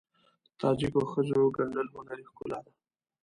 د 0.47 0.49
تاجکو 0.61 1.01
ښځو 1.11 1.39
ګنډل 1.55 1.87
هنري 1.95 2.23
ښکلا 2.29 2.59
ده. 2.65 2.71